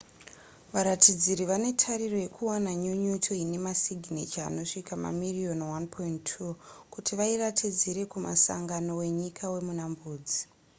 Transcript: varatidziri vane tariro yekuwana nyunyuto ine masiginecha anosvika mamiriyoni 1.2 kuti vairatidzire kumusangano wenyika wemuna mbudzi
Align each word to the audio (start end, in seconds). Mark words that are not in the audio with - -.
varatidziri 0.73 1.43
vane 1.51 1.69
tariro 1.83 2.17
yekuwana 2.25 2.71
nyunyuto 2.83 3.31
ine 3.43 3.57
masiginecha 3.67 4.39
anosvika 4.49 4.93
mamiriyoni 5.03 5.65
1.2 5.65 6.55
kuti 6.93 7.11
vairatidzire 7.19 8.01
kumusangano 8.13 8.91
wenyika 9.01 9.43
wemuna 9.53 9.85
mbudzi 9.91 10.39